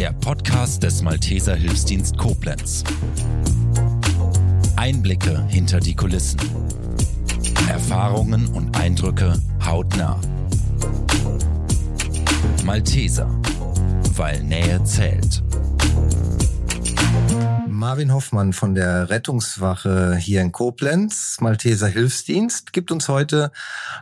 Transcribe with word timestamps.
der 0.00 0.14
Podcast 0.14 0.82
des 0.82 1.02
Malteser 1.02 1.54
Hilfsdienst 1.54 2.16
Koblenz. 2.16 2.84
Einblicke 4.74 5.44
hinter 5.48 5.78
die 5.78 5.94
Kulissen. 5.94 6.40
Erfahrungen 7.68 8.46
und 8.46 8.74
Eindrücke 8.78 9.38
hautnah. 9.62 10.18
Malteser, 12.64 13.28
weil 14.16 14.42
Nähe 14.42 14.82
zählt. 14.84 15.42
Marvin 17.80 18.12
Hoffmann 18.12 18.52
von 18.52 18.74
der 18.74 19.08
Rettungswache 19.08 20.14
hier 20.14 20.42
in 20.42 20.52
Koblenz, 20.52 21.38
Malteser 21.40 21.86
Hilfsdienst, 21.86 22.74
gibt 22.74 22.90
uns 22.90 23.08
heute 23.08 23.52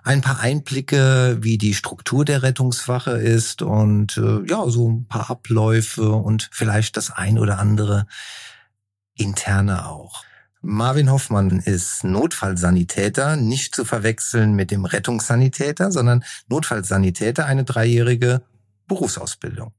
ein 0.02 0.20
paar 0.20 0.40
Einblicke, 0.40 1.38
wie 1.42 1.58
die 1.58 1.74
Struktur 1.74 2.24
der 2.24 2.42
Rettungswache 2.42 3.12
ist 3.12 3.62
und 3.62 4.16
äh, 4.16 4.44
ja, 4.48 4.68
so 4.68 4.90
ein 4.90 5.06
paar 5.06 5.30
Abläufe 5.30 6.10
und 6.10 6.48
vielleicht 6.50 6.96
das 6.96 7.12
ein 7.12 7.38
oder 7.38 7.60
andere 7.60 8.08
interne 9.14 9.86
auch. 9.86 10.24
Marvin 10.60 11.08
Hoffmann 11.08 11.60
ist 11.60 12.02
Notfallsanitäter, 12.02 13.36
nicht 13.36 13.76
zu 13.76 13.84
verwechseln 13.84 14.54
mit 14.54 14.72
dem 14.72 14.86
Rettungssanitäter, 14.86 15.92
sondern 15.92 16.24
Notfallsanitäter, 16.48 17.46
eine 17.46 17.62
dreijährige 17.62 18.42
Berufsausbildung. 18.88 19.72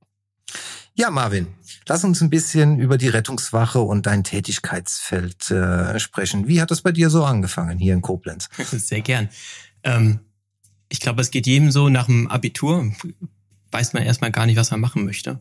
Ja, 0.96 1.10
Marvin, 1.12 1.48
lass 1.88 2.04
uns 2.04 2.22
ein 2.22 2.30
bisschen 2.30 2.78
über 2.78 2.98
die 2.98 3.08
Rettungswache 3.08 3.80
und 3.80 4.06
dein 4.06 4.24
Tätigkeitsfeld 4.24 5.50
äh, 5.50 6.00
sprechen. 6.00 6.48
Wie 6.48 6.62
hat 6.62 6.72
das 6.72 6.82
bei 6.82 6.92
dir 6.92 7.10
so 7.10 7.24
angefangen 7.24 7.80
hier 7.80 7.94
in 7.94 8.02
Koblenz? 8.02 8.50
Sehr 8.72 9.02
gern. 9.02 9.30
Ähm, 9.84 10.20
ich 10.90 11.00
glaube, 11.00 11.22
es 11.22 11.32
geht 11.32 11.48
jedem 11.48 11.72
so 11.72 11.88
nach 11.88 12.08
dem 12.08 12.28
Abitur, 12.28 12.92
weiß 13.72 13.94
man 13.94 14.04
erstmal 14.04 14.32
gar 14.32 14.46
nicht, 14.46 14.58
was 14.58 14.72
man 14.72 14.80
machen 14.82 15.06
möchte. 15.06 15.40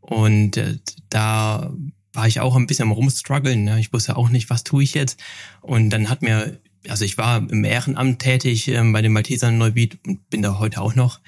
Und 0.00 0.56
äh, 0.56 0.78
da 1.08 1.72
war 2.12 2.26
ich 2.26 2.40
auch 2.40 2.56
ein 2.56 2.66
bisschen 2.66 2.84
am 2.84 2.92
rumstruggeln. 2.92 3.64
Ne? 3.64 3.78
Ich 3.78 3.92
wusste 3.92 4.16
auch 4.16 4.30
nicht, 4.30 4.50
was 4.50 4.64
tue 4.64 4.82
ich 4.82 4.94
jetzt. 4.94 5.20
Und 5.60 5.90
dann 5.90 6.08
hat 6.08 6.22
mir, 6.22 6.58
also 6.88 7.04
ich 7.04 7.18
war 7.18 7.38
im 7.38 7.64
Ehrenamt 7.64 8.20
tätig 8.20 8.68
äh, 8.68 8.82
bei 8.90 9.02
den 9.02 9.12
Maltesern 9.12 9.58
Neubiet 9.58 9.98
und 10.06 10.28
bin 10.30 10.42
da 10.42 10.58
heute 10.58 10.80
auch 10.80 10.94
noch. 10.94 11.20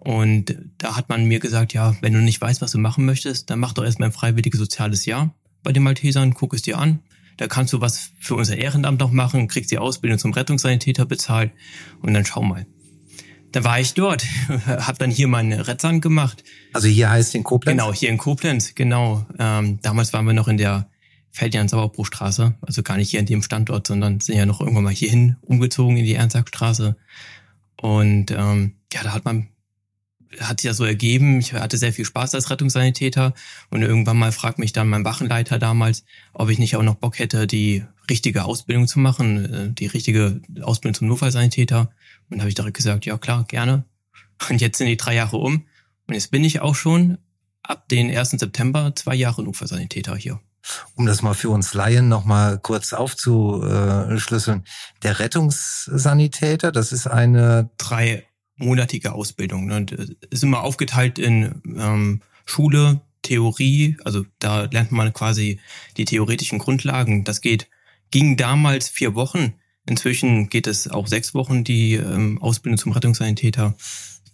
Und 0.00 0.56
da 0.78 0.96
hat 0.96 1.08
man 1.08 1.24
mir 1.26 1.38
gesagt, 1.38 1.72
ja, 1.74 1.96
wenn 2.00 2.12
du 2.12 2.20
nicht 2.20 2.40
weißt, 2.40 2.60
was 2.60 2.72
du 2.72 2.78
machen 2.78 3.04
möchtest, 3.04 3.50
dann 3.50 3.60
mach 3.60 3.72
doch 3.72 3.84
erstmal 3.84 4.08
ein 4.08 4.12
freiwilliges 4.12 4.58
soziales 4.58 5.06
Jahr 5.06 5.34
bei 5.62 5.72
den 5.72 5.82
Maltesern, 5.82 6.34
guck 6.34 6.54
es 6.54 6.62
dir 6.62 6.78
an. 6.78 7.00
Da 7.36 7.46
kannst 7.46 7.72
du 7.72 7.80
was 7.80 8.10
für 8.18 8.34
unser 8.34 8.56
Ehrenamt 8.56 9.00
noch 9.00 9.10
machen, 9.10 9.48
kriegst 9.48 9.70
die 9.70 9.78
Ausbildung 9.78 10.18
zum 10.18 10.32
Rettungssanitäter 10.32 11.06
bezahlt 11.06 11.52
und 12.00 12.14
dann 12.14 12.24
schau 12.24 12.42
mal. 12.42 12.66
Da 13.52 13.64
war 13.64 13.80
ich 13.80 13.94
dort, 13.94 14.24
habe 14.66 14.98
dann 14.98 15.10
hier 15.10 15.28
meine 15.28 15.66
Rettsand 15.68 16.02
gemacht. 16.02 16.42
Also 16.72 16.88
hier 16.88 17.10
heißt 17.10 17.34
in 17.34 17.44
Koblenz? 17.44 17.78
Genau, 17.78 17.92
hier 17.92 18.08
in 18.08 18.18
Koblenz, 18.18 18.74
genau. 18.74 19.26
Ähm, 19.38 19.78
damals 19.82 20.12
waren 20.12 20.26
wir 20.26 20.32
noch 20.32 20.48
in 20.48 20.56
der 20.56 20.88
Feldjan-Sauerbruchstraße, 21.32 22.54
also 22.60 22.82
gar 22.82 22.96
nicht 22.96 23.10
hier 23.10 23.20
in 23.20 23.26
dem 23.26 23.42
Standort, 23.42 23.86
sondern 23.86 24.20
sind 24.20 24.36
ja 24.36 24.46
noch 24.46 24.60
irgendwann 24.60 24.84
mal 24.84 24.92
hierhin 24.92 25.36
umgezogen 25.42 25.96
in 25.96 26.04
die 26.04 26.14
Ernstsackstraße. 26.14 26.96
Und 27.80 28.30
ähm, 28.30 28.74
ja, 28.92 29.02
da 29.02 29.12
hat 29.12 29.24
man 29.24 29.48
hat 30.40 30.60
sich 30.60 30.68
ja 30.68 30.74
so 30.74 30.84
ergeben. 30.84 31.38
Ich 31.38 31.52
hatte 31.52 31.78
sehr 31.78 31.92
viel 31.92 32.04
Spaß 32.04 32.34
als 32.34 32.50
Rettungssanitäter 32.50 33.34
und 33.70 33.82
irgendwann 33.82 34.18
mal 34.18 34.32
fragt 34.32 34.58
mich 34.58 34.72
dann 34.72 34.88
mein 34.88 35.04
Wachenleiter 35.04 35.58
damals, 35.58 36.04
ob 36.32 36.48
ich 36.48 36.58
nicht 36.58 36.76
auch 36.76 36.82
noch 36.82 36.94
Bock 36.94 37.18
hätte, 37.18 37.46
die 37.46 37.84
richtige 38.08 38.44
Ausbildung 38.44 38.86
zu 38.86 38.98
machen, 38.98 39.44
äh, 39.44 39.72
die 39.72 39.86
richtige 39.86 40.40
Ausbildung 40.62 40.94
zum 40.94 41.08
Notfallsanitäter. 41.08 41.90
Und 42.30 42.40
habe 42.40 42.48
ich 42.48 42.54
direkt 42.54 42.76
gesagt, 42.76 43.04
ja 43.04 43.18
klar, 43.18 43.44
gerne. 43.46 43.84
Und 44.48 44.60
jetzt 44.60 44.78
sind 44.78 44.86
die 44.86 44.96
drei 44.96 45.14
Jahre 45.14 45.36
um 45.36 45.66
und 46.06 46.14
jetzt 46.14 46.30
bin 46.30 46.44
ich 46.44 46.60
auch 46.60 46.74
schon 46.74 47.18
ab 47.62 47.88
den 47.88 48.10
1. 48.10 48.30
September 48.30 48.92
zwei 48.96 49.14
Jahre 49.14 49.42
Notfallsanitäter 49.42 50.16
hier. 50.16 50.40
Um 50.94 51.06
das 51.06 51.22
mal 51.22 51.34
für 51.34 51.50
uns 51.50 51.74
Laien 51.74 52.08
noch 52.08 52.24
mal 52.24 52.58
kurz 52.58 52.92
aufzuschlüsseln. 52.92 54.64
Der 55.02 55.18
Rettungssanitäter, 55.18 56.70
das 56.70 56.92
ist 56.92 57.06
eine... 57.06 57.70
Drei 57.78 58.24
monatige 58.62 59.12
Ausbildung. 59.12 59.66
Ne? 59.66 59.76
Und 59.76 59.92
äh, 59.92 60.06
ist 60.30 60.42
immer 60.42 60.62
aufgeteilt 60.62 61.18
in 61.18 61.62
ähm, 61.76 62.20
Schule, 62.44 63.00
Theorie, 63.22 63.96
also 64.04 64.26
da 64.40 64.64
lernt 64.64 64.92
man 64.92 65.12
quasi 65.12 65.60
die 65.96 66.04
theoretischen 66.04 66.58
Grundlagen. 66.58 67.24
Das 67.24 67.40
geht, 67.40 67.68
ging 68.10 68.36
damals 68.36 68.88
vier 68.88 69.14
Wochen. 69.14 69.54
Inzwischen 69.86 70.48
geht 70.48 70.66
es 70.66 70.88
auch 70.88 71.06
sechs 71.06 71.34
Wochen, 71.34 71.64
die 71.64 71.94
ähm, 71.94 72.40
Ausbildung 72.42 72.78
zum 72.78 72.92
Rettungssanitäter. 72.92 73.74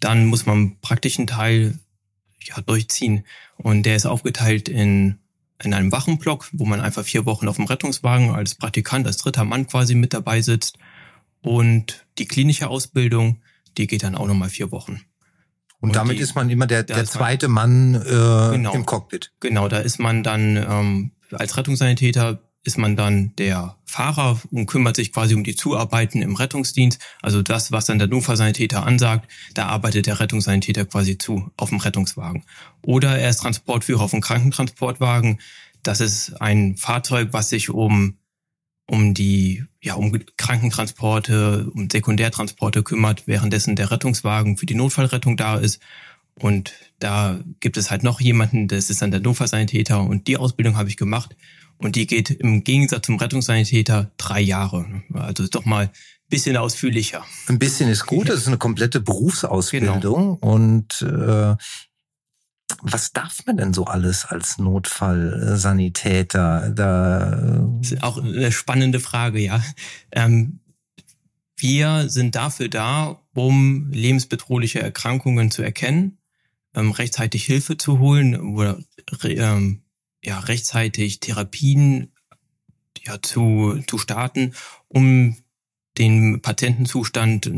Dann 0.00 0.26
muss 0.26 0.46
man 0.46 0.56
einen 0.56 0.80
praktischen 0.80 1.26
Teil 1.26 1.78
ja, 2.42 2.60
durchziehen. 2.60 3.24
Und 3.56 3.84
der 3.84 3.96
ist 3.96 4.06
aufgeteilt 4.06 4.68
in, 4.68 5.18
in 5.62 5.74
einem 5.74 5.92
Wachenblock, 5.92 6.48
wo 6.52 6.64
man 6.64 6.80
einfach 6.80 7.04
vier 7.04 7.26
Wochen 7.26 7.48
auf 7.48 7.56
dem 7.56 7.66
Rettungswagen 7.66 8.30
als 8.30 8.54
Praktikant, 8.54 9.06
als 9.06 9.18
dritter 9.18 9.44
Mann 9.44 9.66
quasi 9.66 9.94
mit 9.94 10.14
dabei 10.14 10.40
sitzt. 10.42 10.78
Und 11.40 12.06
die 12.18 12.26
klinische 12.26 12.68
Ausbildung, 12.68 13.40
die 13.78 13.86
geht 13.86 14.02
dann 14.02 14.14
auch 14.14 14.26
nochmal 14.26 14.50
vier 14.50 14.70
Wochen. 14.70 15.00
Und, 15.80 15.90
und 15.90 15.96
damit 15.96 16.18
die, 16.18 16.22
ist 16.22 16.34
man 16.34 16.50
immer 16.50 16.66
der, 16.66 16.82
der 16.82 17.04
zweite 17.04 17.48
man, 17.48 17.94
äh, 17.94 18.00
genau, 18.00 18.74
im 18.74 18.84
Cockpit. 18.84 19.32
Genau, 19.40 19.68
da 19.68 19.78
ist 19.78 19.98
man 19.98 20.22
dann 20.22 20.56
ähm, 20.56 21.12
als 21.32 21.56
Rettungssanitäter 21.56 22.42
ist 22.64 22.76
man 22.76 22.96
dann 22.96 23.34
der 23.36 23.76
Fahrer 23.84 24.40
und 24.50 24.66
kümmert 24.66 24.96
sich 24.96 25.12
quasi 25.12 25.34
um 25.34 25.44
die 25.44 25.54
Zuarbeiten 25.54 26.20
im 26.20 26.34
Rettungsdienst. 26.34 27.00
Also 27.22 27.40
das, 27.40 27.72
was 27.72 27.86
dann 27.86 27.98
der 27.98 28.08
Notfallsanitäter 28.08 28.84
ansagt, 28.84 29.30
da 29.54 29.66
arbeitet 29.66 30.06
der 30.06 30.20
Rettungssanitäter 30.20 30.84
quasi 30.84 31.16
zu 31.16 31.50
auf 31.56 31.70
dem 31.70 31.78
Rettungswagen. 31.78 32.44
Oder 32.82 33.18
er 33.18 33.30
ist 33.30 33.38
Transportführer 33.38 34.02
auf 34.02 34.10
dem 34.10 34.20
Krankentransportwagen. 34.20 35.40
Das 35.82 36.00
ist 36.00 36.42
ein 36.42 36.76
Fahrzeug, 36.76 37.28
was 37.30 37.48
sich 37.48 37.70
um 37.70 38.18
um 38.90 39.14
die 39.14 39.64
ja 39.80 39.94
um 39.94 40.12
Krankentransporte, 40.36 41.70
um 41.74 41.88
Sekundärtransporte 41.90 42.82
kümmert, 42.82 43.26
währenddessen 43.26 43.76
der 43.76 43.90
Rettungswagen 43.90 44.56
für 44.56 44.66
die 44.66 44.74
Notfallrettung 44.74 45.36
da 45.36 45.56
ist. 45.56 45.80
Und 46.34 46.72
da 46.98 47.38
gibt 47.60 47.76
es 47.76 47.90
halt 47.90 48.02
noch 48.02 48.20
jemanden, 48.20 48.68
das 48.68 48.90
ist 48.90 49.02
dann 49.02 49.10
der 49.10 49.20
Notfallsanitäter 49.20 50.00
und 50.00 50.26
die 50.26 50.36
Ausbildung 50.36 50.76
habe 50.76 50.88
ich 50.88 50.96
gemacht 50.96 51.36
und 51.78 51.96
die 51.96 52.06
geht 52.06 52.30
im 52.30 52.64
Gegensatz 52.64 53.06
zum 53.06 53.16
Rettungssanitäter 53.16 54.10
drei 54.16 54.40
Jahre. 54.40 55.02
Also 55.12 55.46
doch 55.48 55.64
mal 55.64 55.86
ein 55.86 55.90
bisschen 56.28 56.56
ausführlicher. 56.56 57.24
Ein 57.48 57.58
bisschen 57.58 57.88
ist 57.90 58.06
gut, 58.06 58.28
das 58.28 58.38
ist 58.38 58.48
eine 58.48 58.58
komplette 58.58 59.00
Berufsausbildung 59.00 60.00
genau. 60.00 60.38
und 60.40 61.02
äh, 61.02 61.56
was 62.80 63.12
darf 63.12 63.44
man 63.46 63.56
denn 63.56 63.74
so 63.74 63.84
alles 63.84 64.24
als 64.24 64.58
Notfallsanitäter? 64.58 66.70
Da 66.70 67.66
das 67.80 67.92
ist 67.92 68.02
auch 68.02 68.18
eine 68.18 68.52
spannende 68.52 69.00
Frage, 69.00 69.40
ja. 69.40 69.62
Ähm, 70.12 70.60
wir 71.56 72.08
sind 72.08 72.36
dafür 72.36 72.68
da, 72.68 73.20
um 73.34 73.90
lebensbedrohliche 73.90 74.80
Erkrankungen 74.80 75.50
zu 75.50 75.62
erkennen, 75.62 76.18
ähm, 76.74 76.92
rechtzeitig 76.92 77.44
Hilfe 77.44 77.76
zu 77.76 77.98
holen 77.98 78.36
oder 78.36 78.78
ähm, 79.24 79.82
ja, 80.22 80.38
rechtzeitig 80.38 81.20
Therapien 81.20 82.12
ja, 83.04 83.20
zu, 83.20 83.82
zu 83.86 83.98
starten, 83.98 84.54
um 84.88 85.36
den 85.96 86.40
Patientenzustand 86.42 87.50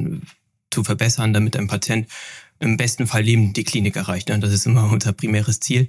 zu 0.71 0.85
verbessern, 0.85 1.35
damit 1.35 1.57
ein 1.57 1.67
Patient 1.67 2.09
im 2.61 2.77
besten 2.77 3.07
Fall 3.07 3.23
Leben 3.23 3.53
die 3.53 3.65
Klinik 3.65 3.97
erreicht. 3.97 4.29
Ne? 4.29 4.39
Das 4.39 4.53
ist 4.53 4.67
immer 4.67 4.85
unser 4.93 5.13
primäres 5.13 5.61
Ziel. 5.61 5.89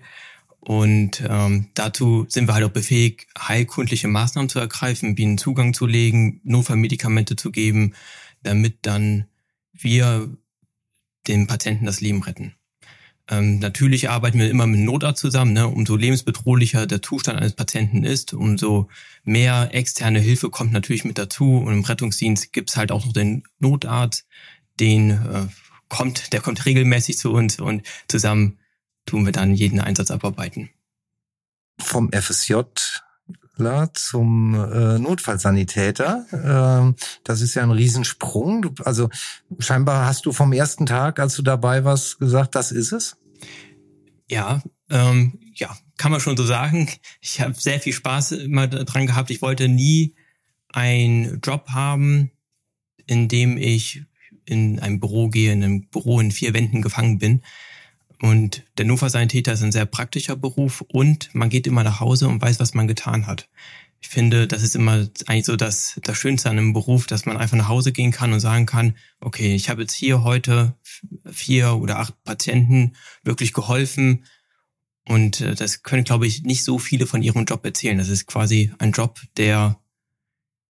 Und 0.59 1.23
ähm, 1.27 1.67
dazu 1.73 2.25
sind 2.29 2.47
wir 2.47 2.53
halt 2.53 2.65
auch 2.65 2.71
befähigt, 2.71 3.27
heilkundliche 3.37 4.07
Maßnahmen 4.07 4.49
zu 4.49 4.59
ergreifen, 4.59 5.17
wie 5.17 5.25
einen 5.25 5.39
Zugang 5.39 5.73
zu 5.73 5.87
legen, 5.87 6.39
Notfallmedikamente 6.43 7.35
zu 7.35 7.51
geben, 7.51 7.95
damit 8.43 8.77
dann 8.83 9.25
wir 9.73 10.29
den 11.27 11.47
Patienten 11.47 11.85
das 11.85 11.99
Leben 11.99 12.21
retten. 12.21 12.53
Ähm, 13.27 13.59
natürlich 13.59 14.09
arbeiten 14.09 14.37
wir 14.37 14.49
immer 14.49 14.67
mit 14.67 14.81
Notarzt 14.81 15.21
zusammen. 15.21 15.53
Ne? 15.53 15.67
Umso 15.67 15.95
lebensbedrohlicher 15.95 16.85
der 16.85 17.01
Zustand 17.01 17.39
eines 17.39 17.53
Patienten 17.53 18.03
ist, 18.03 18.33
umso 18.33 18.87
mehr 19.23 19.69
externe 19.73 20.19
Hilfe 20.19 20.49
kommt 20.49 20.73
natürlich 20.73 21.05
mit 21.05 21.17
dazu. 21.17 21.57
Und 21.57 21.73
im 21.73 21.83
Rettungsdienst 21.83 22.53
gibt's 22.53 22.77
halt 22.77 22.91
auch 22.91 23.05
noch 23.05 23.13
den 23.13 23.43
Notarzt, 23.59 24.27
den 24.79 25.11
äh, 25.11 25.47
kommt, 25.91 26.31
der 26.31 26.39
kommt 26.39 26.65
regelmäßig 26.65 27.17
zu 27.17 27.31
uns 27.31 27.59
und 27.59 27.83
zusammen 28.07 28.57
tun 29.05 29.25
wir 29.25 29.33
dann 29.33 29.53
jeden 29.53 29.81
Einsatz 29.81 30.09
abarbeiten. 30.09 30.69
Vom 31.77 32.11
FSJ 32.13 32.61
zum 33.93 34.55
äh, 34.55 34.97
Notfallsanitäter. 34.97 36.25
Äh, 36.31 37.03
das 37.23 37.41
ist 37.41 37.53
ja 37.53 37.61
ein 37.61 37.69
Riesensprung. 37.69 38.63
Du, 38.63 38.73
also 38.83 39.09
scheinbar 39.59 40.07
hast 40.07 40.25
du 40.25 40.31
vom 40.31 40.51
ersten 40.51 40.87
Tag, 40.87 41.19
als 41.19 41.35
du 41.35 41.43
dabei 41.43 41.83
warst, 41.83 42.17
gesagt, 42.17 42.55
das 42.55 42.71
ist 42.71 42.91
es? 42.91 43.17
Ja, 44.27 44.63
ähm, 44.89 45.39
ja, 45.53 45.77
kann 45.97 46.11
man 46.11 46.21
schon 46.21 46.37
so 46.37 46.45
sagen. 46.45 46.89
Ich 47.19 47.39
habe 47.39 47.53
sehr 47.53 47.79
viel 47.79 47.93
Spaß 47.93 48.31
immer 48.31 48.67
dran 48.67 49.05
gehabt. 49.05 49.29
Ich 49.29 49.43
wollte 49.43 49.67
nie 49.67 50.15
einen 50.69 51.39
Job 51.41 51.67
haben, 51.69 52.31
in 53.05 53.27
dem 53.27 53.57
ich 53.57 54.03
in 54.45 54.79
einem 54.79 54.99
Büro 54.99 55.29
gehe, 55.29 55.51
in 55.51 55.63
einem 55.63 55.87
Büro 55.87 56.19
in 56.19 56.31
vier 56.31 56.53
Wänden 56.53 56.81
gefangen 56.81 57.19
bin. 57.19 57.41
Und 58.21 58.63
der 58.77 58.85
Notfallsanitäter 58.85 59.53
ist 59.53 59.63
ein 59.63 59.71
sehr 59.71 59.85
praktischer 59.85 60.35
Beruf 60.35 60.81
und 60.81 61.33
man 61.33 61.49
geht 61.49 61.65
immer 61.65 61.83
nach 61.83 61.99
Hause 61.99 62.27
und 62.27 62.41
weiß, 62.41 62.59
was 62.59 62.75
man 62.75 62.87
getan 62.87 63.25
hat. 63.25 63.49
Ich 63.99 64.09
finde, 64.09 64.47
das 64.47 64.63
ist 64.63 64.75
immer 64.75 65.07
eigentlich 65.27 65.45
so 65.45 65.55
das, 65.55 65.99
das 66.03 66.17
Schönste 66.17 66.49
an 66.49 66.57
einem 66.57 66.73
Beruf, 66.73 67.07
dass 67.07 67.25
man 67.25 67.37
einfach 67.37 67.57
nach 67.57 67.67
Hause 67.67 67.91
gehen 67.91 68.11
kann 68.11 68.33
und 68.33 68.39
sagen 68.39 68.65
kann, 68.65 68.95
okay, 69.19 69.55
ich 69.55 69.69
habe 69.69 69.81
jetzt 69.81 69.93
hier 69.93 70.23
heute 70.23 70.75
vier 71.31 71.75
oder 71.75 71.99
acht 71.99 72.23
Patienten 72.23 72.93
wirklich 73.23 73.53
geholfen. 73.53 74.25
Und 75.05 75.41
äh, 75.41 75.55
das 75.55 75.83
können, 75.83 76.03
glaube 76.03 76.27
ich, 76.27 76.43
nicht 76.43 76.63
so 76.63 76.77
viele 76.79 77.07
von 77.07 77.23
ihrem 77.23 77.45
Job 77.45 77.65
erzählen. 77.65 77.97
Das 77.97 78.09
ist 78.09 78.27
quasi 78.27 78.71
ein 78.79 78.91
Job, 78.91 79.19
der, 79.37 79.79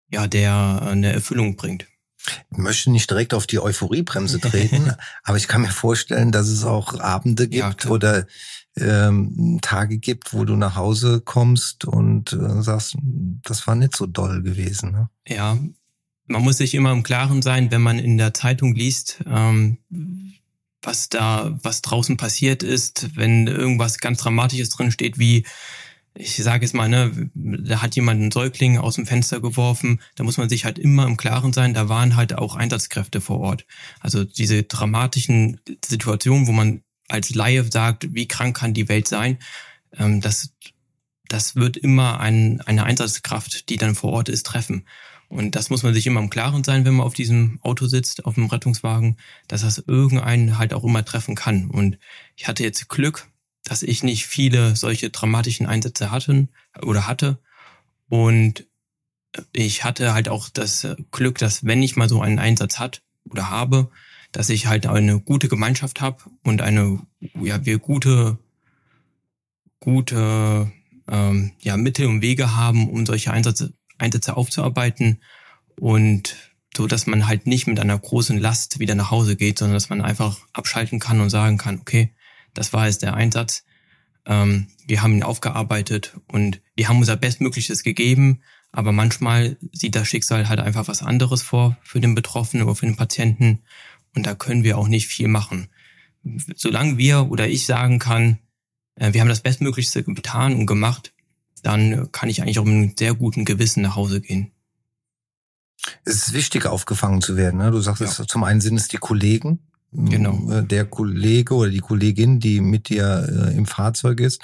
ja, 0.09 0.27
der 0.27 0.81
eine 0.83 1.11
Erfüllung 1.11 1.55
bringt. 1.55 1.87
Ich 2.51 2.57
möchte 2.57 2.91
nicht 2.91 3.09
direkt 3.09 3.33
auf 3.33 3.47
die 3.47 3.59
Euphoriebremse 3.59 4.39
treten, 4.39 4.93
aber 5.23 5.37
ich 5.37 5.47
kann 5.47 5.61
mir 5.61 5.71
vorstellen, 5.71 6.31
dass 6.31 6.47
es 6.47 6.63
auch 6.63 6.99
Abende 6.99 7.47
gibt 7.47 7.85
ja, 7.85 7.89
oder 7.89 8.27
ähm, 8.77 9.59
Tage 9.61 9.97
gibt, 9.97 10.33
wo 10.33 10.45
du 10.45 10.55
nach 10.55 10.75
Hause 10.75 11.21
kommst 11.21 11.85
und 11.85 12.33
äh, 12.33 12.61
sagst, 12.61 12.97
das 13.01 13.67
war 13.67 13.75
nicht 13.75 13.95
so 13.95 14.05
doll 14.05 14.41
gewesen. 14.41 14.91
Ne? 14.91 15.09
Ja, 15.27 15.57
man 16.27 16.43
muss 16.43 16.57
sich 16.57 16.73
immer 16.73 16.91
im 16.91 17.03
Klaren 17.03 17.41
sein, 17.41 17.71
wenn 17.71 17.81
man 17.81 17.99
in 17.99 18.17
der 18.17 18.33
Zeitung 18.33 18.73
liest, 18.73 19.19
ähm, 19.25 19.77
was 20.81 21.09
da, 21.09 21.57
was 21.61 21.81
draußen 21.81 22.17
passiert 22.17 22.63
ist, 22.63 23.15
wenn 23.15 23.47
irgendwas 23.47 23.99
ganz 23.99 24.19
Dramatisches 24.19 24.69
drin 24.69 24.91
steht, 24.91 25.19
wie 25.19 25.45
ich 26.13 26.35
sage 26.35 26.65
jetzt 26.65 26.73
mal, 26.73 26.89
ne, 26.89 27.29
da 27.33 27.81
hat 27.81 27.95
jemand 27.95 28.21
einen 28.21 28.31
Säugling 28.31 28.77
aus 28.77 28.95
dem 28.95 29.05
Fenster 29.05 29.39
geworfen, 29.39 30.01
da 30.15 30.23
muss 30.23 30.37
man 30.37 30.49
sich 30.49 30.65
halt 30.65 30.77
immer 30.77 31.05
im 31.05 31.17
Klaren 31.17 31.53
sein, 31.53 31.73
da 31.73 31.89
waren 31.89 32.15
halt 32.15 32.37
auch 32.37 32.55
Einsatzkräfte 32.55 33.21
vor 33.21 33.39
Ort. 33.39 33.65
Also 33.99 34.23
diese 34.23 34.63
dramatischen 34.63 35.61
Situationen, 35.85 36.47
wo 36.47 36.51
man 36.51 36.83
als 37.07 37.33
Laie 37.33 37.63
sagt, 37.63 38.13
wie 38.13 38.27
krank 38.27 38.57
kann 38.57 38.73
die 38.73 38.89
Welt 38.89 39.07
sein, 39.07 39.37
ähm, 39.97 40.21
das, 40.21 40.53
das 41.27 41.55
wird 41.55 41.77
immer 41.77 42.19
ein, 42.19 42.61
eine 42.61 42.83
Einsatzkraft, 42.83 43.69
die 43.69 43.77
dann 43.77 43.95
vor 43.95 44.11
Ort 44.11 44.29
ist, 44.29 44.45
treffen. 44.45 44.85
Und 45.29 45.55
das 45.55 45.69
muss 45.69 45.83
man 45.83 45.93
sich 45.93 46.05
immer 46.07 46.19
im 46.19 46.29
Klaren 46.29 46.65
sein, 46.65 46.83
wenn 46.83 46.95
man 46.95 47.07
auf 47.07 47.13
diesem 47.13 47.57
Auto 47.61 47.87
sitzt, 47.87 48.25
auf 48.25 48.35
dem 48.35 48.47
Rettungswagen, 48.47 49.15
dass 49.47 49.61
das 49.61 49.77
irgendeinen 49.87 50.57
halt 50.57 50.73
auch 50.73 50.83
immer 50.83 51.05
treffen 51.05 51.35
kann. 51.35 51.69
Und 51.69 51.97
ich 52.35 52.49
hatte 52.49 52.63
jetzt 52.63 52.89
Glück, 52.89 53.30
dass 53.63 53.83
ich 53.83 54.03
nicht 54.03 54.25
viele 54.25 54.75
solche 54.75 55.09
dramatischen 55.09 55.65
Einsätze 55.65 56.11
hatte 56.11 56.47
oder 56.81 57.07
hatte. 57.07 57.39
Und 58.09 58.65
ich 59.53 59.83
hatte 59.83 60.13
halt 60.13 60.29
auch 60.29 60.49
das 60.49 60.87
Glück, 61.11 61.37
dass 61.37 61.65
wenn 61.65 61.83
ich 61.83 61.95
mal 61.95 62.09
so 62.09 62.21
einen 62.21 62.39
Einsatz 62.39 62.79
hat 62.79 63.01
oder 63.29 63.49
habe, 63.49 63.89
dass 64.31 64.49
ich 64.49 64.67
halt 64.67 64.87
eine 64.87 65.19
gute 65.19 65.47
Gemeinschaft 65.47 66.01
habe 66.01 66.17
und 66.43 66.61
eine, 66.61 66.99
ja, 67.41 67.65
wir 67.65 67.79
gute, 67.79 68.37
gute 69.79 70.71
ähm, 71.07 71.51
ja, 71.59 71.77
Mittel 71.77 72.07
und 72.07 72.21
Wege 72.21 72.55
haben, 72.55 72.89
um 72.89 73.05
solche 73.05 73.31
Einsätze, 73.31 73.73
Einsätze 73.97 74.37
aufzuarbeiten 74.37 75.21
und 75.79 76.35
so, 76.75 76.87
dass 76.87 77.05
man 77.05 77.27
halt 77.27 77.47
nicht 77.47 77.67
mit 77.67 77.79
einer 77.79 77.97
großen 77.97 78.37
Last 78.37 78.79
wieder 78.79 78.95
nach 78.95 79.11
Hause 79.11 79.35
geht, 79.35 79.59
sondern 79.59 79.75
dass 79.75 79.89
man 79.89 80.01
einfach 80.01 80.37
abschalten 80.53 80.99
kann 80.99 81.19
und 81.19 81.29
sagen 81.29 81.57
kann, 81.57 81.79
okay, 81.79 82.13
das 82.53 82.73
war 82.73 82.87
jetzt 82.87 83.01
der 83.01 83.13
Einsatz. 83.13 83.63
Ähm, 84.25 84.67
wir 84.85 85.01
haben 85.01 85.13
ihn 85.13 85.23
aufgearbeitet 85.23 86.17
und 86.27 86.61
wir 86.75 86.87
haben 86.87 86.99
unser 86.99 87.15
Bestmögliches 87.15 87.83
gegeben, 87.83 88.41
aber 88.71 88.91
manchmal 88.91 89.57
sieht 89.71 89.95
das 89.95 90.07
Schicksal 90.07 90.47
halt 90.47 90.59
einfach 90.59 90.87
was 90.87 91.01
anderes 91.01 91.41
vor 91.41 91.77
für 91.83 91.99
den 91.99 92.15
Betroffenen 92.15 92.65
oder 92.65 92.75
für 92.75 92.85
den 92.85 92.95
Patienten 92.95 93.63
und 94.15 94.25
da 94.25 94.35
können 94.35 94.63
wir 94.63 94.77
auch 94.77 94.87
nicht 94.87 95.07
viel 95.07 95.27
machen. 95.27 95.69
Solange 96.55 96.97
wir 96.97 97.31
oder 97.31 97.47
ich 97.47 97.65
sagen 97.65 97.99
kann, 97.99 98.39
äh, 98.95 99.13
wir 99.13 99.21
haben 99.21 99.29
das 99.29 99.41
Bestmöglichste 99.41 100.03
getan 100.03 100.55
und 100.55 100.67
gemacht, 100.67 101.13
dann 101.63 102.11
kann 102.11 102.29
ich 102.29 102.41
eigentlich 102.41 102.59
auch 102.59 102.65
mit 102.65 102.73
einem 102.73 102.93
sehr 102.97 103.13
guten 103.13 103.45
Gewissen 103.45 103.81
nach 103.81 103.95
Hause 103.95 104.21
gehen. 104.21 104.51
Es 106.05 106.15
ist 106.15 106.33
wichtig, 106.33 106.65
aufgefangen 106.65 107.21
zu 107.21 107.37
werden. 107.37 107.57
Ne? 107.57 107.71
Du 107.71 107.81
sagst, 107.81 108.01
ja. 108.01 108.27
zum 108.27 108.43
einen 108.43 108.61
sind 108.61 108.75
es 108.77 108.87
die 108.87 108.97
Kollegen, 108.97 109.59
Genau. 109.91 110.49
Äh, 110.51 110.63
der 110.63 110.85
Kollege 110.85 111.53
oder 111.53 111.69
die 111.69 111.79
Kollegin, 111.79 112.39
die 112.39 112.61
mit 112.61 112.89
dir 112.89 113.27
äh, 113.29 113.55
im 113.55 113.65
Fahrzeug 113.65 114.19
ist. 114.19 114.41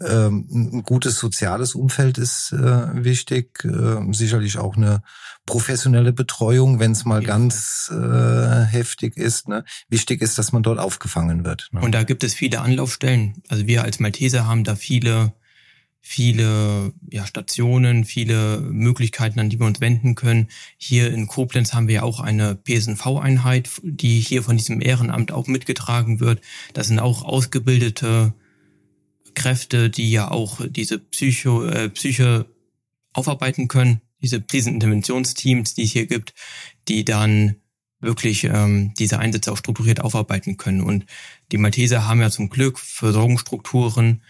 Ähm, 0.00 0.48
ein 0.50 0.82
gutes 0.82 1.18
soziales 1.18 1.74
Umfeld 1.74 2.18
ist 2.18 2.52
äh, 2.52 3.04
wichtig, 3.04 3.64
äh, 3.64 4.12
sicherlich 4.12 4.58
auch 4.58 4.76
eine 4.76 5.02
professionelle 5.46 6.12
Betreuung, 6.12 6.80
wenn 6.80 6.92
es 6.92 7.04
mal 7.04 7.22
ja. 7.22 7.28
ganz 7.28 7.92
äh, 7.92 8.64
heftig 8.64 9.16
ist. 9.16 9.48
Ne? 9.48 9.64
Wichtig 9.88 10.20
ist, 10.20 10.36
dass 10.36 10.52
man 10.52 10.62
dort 10.62 10.78
aufgefangen 10.78 11.44
wird. 11.44 11.68
Ne? 11.72 11.80
Und 11.80 11.92
da 11.92 12.02
gibt 12.02 12.24
es 12.24 12.34
viele 12.34 12.60
Anlaufstellen. 12.60 13.42
Also 13.48 13.66
wir 13.66 13.84
als 13.84 14.00
Malteser 14.00 14.46
haben 14.46 14.64
da 14.64 14.74
viele 14.74 15.32
viele 16.06 16.92
ja, 17.10 17.26
Stationen, 17.26 18.04
viele 18.04 18.60
Möglichkeiten, 18.60 19.40
an 19.40 19.48
die 19.48 19.58
wir 19.58 19.66
uns 19.66 19.80
wenden 19.80 20.14
können. 20.14 20.48
Hier 20.76 21.10
in 21.10 21.26
Koblenz 21.26 21.72
haben 21.72 21.88
wir 21.88 21.94
ja 21.94 22.02
auch 22.02 22.20
eine 22.20 22.56
PSNV-Einheit, 22.56 23.70
die 23.82 24.20
hier 24.20 24.42
von 24.42 24.58
diesem 24.58 24.82
Ehrenamt 24.82 25.32
auch 25.32 25.46
mitgetragen 25.46 26.20
wird. 26.20 26.42
Das 26.74 26.88
sind 26.88 26.98
auch 26.98 27.24
ausgebildete 27.24 28.34
Kräfte, 29.34 29.88
die 29.88 30.10
ja 30.10 30.30
auch 30.30 30.60
diese 30.68 30.98
Psycho, 30.98 31.64
äh, 31.64 31.88
Psyche 31.88 32.44
aufarbeiten 33.14 33.66
können, 33.68 34.02
diese 34.20 34.42
Kriseninterventionsteams, 34.42 35.72
die 35.72 35.84
es 35.84 35.92
hier 35.92 36.06
gibt, 36.06 36.34
die 36.86 37.06
dann 37.06 37.56
wirklich 38.00 38.44
ähm, 38.44 38.92
diese 38.98 39.20
Einsätze 39.20 39.50
auch 39.50 39.56
strukturiert 39.56 40.00
aufarbeiten 40.00 40.58
können. 40.58 40.82
Und 40.82 41.06
die 41.50 41.56
Malteser 41.56 42.06
haben 42.06 42.20
ja 42.20 42.30
zum 42.30 42.50
Glück 42.50 42.78
Versorgungsstrukturen, 42.78 44.20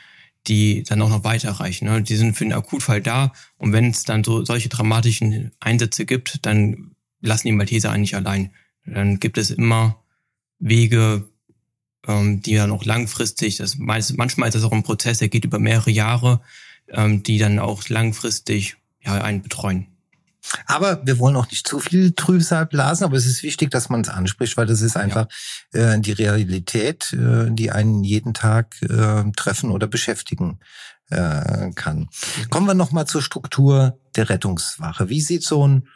die 0.46 0.82
dann 0.82 1.00
auch 1.02 1.08
noch 1.08 1.24
weiterreichen. 1.24 1.86
Ne? 1.86 2.02
Die 2.02 2.16
sind 2.16 2.36
für 2.36 2.44
den 2.44 2.52
Akutfall 2.52 3.00
da 3.00 3.32
und 3.56 3.72
wenn 3.72 3.90
es 3.90 4.04
dann 4.04 4.24
so 4.24 4.44
solche 4.44 4.68
dramatischen 4.68 5.52
Einsätze 5.60 6.04
gibt, 6.04 6.44
dann 6.46 6.94
lassen 7.20 7.46
die 7.46 7.52
Malteser 7.52 7.90
eigentlich 7.90 8.16
allein. 8.16 8.50
Dann 8.84 9.18
gibt 9.18 9.38
es 9.38 9.50
immer 9.50 10.02
Wege, 10.58 11.28
ähm, 12.06 12.42
die 12.42 12.54
dann 12.54 12.70
auch 12.70 12.84
langfristig, 12.84 13.56
das 13.56 13.76
manchmal 13.76 14.48
ist 14.48 14.54
das 14.54 14.64
auch 14.64 14.72
ein 14.72 14.82
Prozess, 14.82 15.18
der 15.18 15.28
geht 15.28 15.44
über 15.44 15.58
mehrere 15.58 15.90
Jahre, 15.90 16.40
ähm, 16.88 17.22
die 17.22 17.38
dann 17.38 17.58
auch 17.58 17.88
langfristig 17.88 18.76
ja, 19.00 19.14
einen 19.14 19.42
betreuen. 19.42 19.86
Aber 20.66 21.04
wir 21.06 21.18
wollen 21.18 21.36
auch 21.36 21.50
nicht 21.50 21.66
zu 21.66 21.78
viel 21.78 22.12
Trübsal 22.12 22.66
blasen, 22.66 23.04
aber 23.04 23.16
es 23.16 23.26
ist 23.26 23.42
wichtig, 23.42 23.70
dass 23.70 23.88
man 23.88 24.02
es 24.02 24.08
anspricht, 24.08 24.56
weil 24.56 24.66
das 24.66 24.80
ist 24.80 24.96
einfach 24.96 25.26
ja. 25.72 25.94
äh, 25.94 26.00
die 26.00 26.12
Realität, 26.12 27.12
äh, 27.12 27.50
die 27.50 27.70
einen 27.70 28.04
jeden 28.04 28.34
Tag 28.34 28.76
äh, 28.82 29.24
treffen 29.36 29.70
oder 29.70 29.86
beschäftigen 29.86 30.60
äh, 31.10 31.70
kann. 31.74 32.08
Kommen 32.50 32.66
wir 32.66 32.74
nochmal 32.74 33.06
zur 33.06 33.22
Struktur 33.22 33.98
der 34.16 34.30
Rettungswache. 34.30 35.08
Wie 35.08 35.20
sieht 35.20 35.44
so 35.44 35.66
ein 35.66 35.88